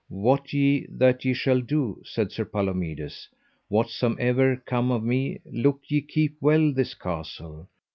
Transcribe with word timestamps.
Wot 0.09 0.51
ye 0.51 0.87
what 0.87 1.23
ye 1.25 1.31
shall 1.35 1.61
do, 1.61 2.01
said 2.03 2.31
Sir 2.31 2.43
Palomides; 2.43 3.29
whatsomever 3.69 4.55
come 4.65 4.89
of 4.91 5.03
me, 5.03 5.37
look 5.45 5.79
ye 5.89 6.01
keep 6.01 6.37
well 6.41 6.73
this 6.73 6.95
castle. 6.95 7.69